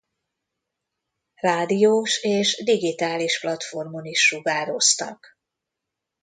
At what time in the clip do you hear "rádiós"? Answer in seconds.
1.35-2.23